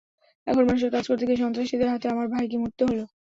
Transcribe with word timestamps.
এখন 0.47 0.63
মানুষের 0.65 0.93
কাজ 0.95 1.03
করতে 1.07 1.23
গিয়ে 1.27 1.41
সন্ত্রাসীদের 1.43 1.91
হাতে 1.93 2.07
আমার 2.09 2.27
ভাইকে 2.33 2.57
মরতে 2.59 2.83
হলো। 2.85 3.03